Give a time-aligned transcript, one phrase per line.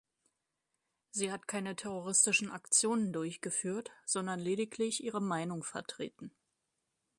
[1.11, 6.31] Sie hat keine terroristischen Aktionen durchgeführt, sondern lediglich ihre Meinung vertreten.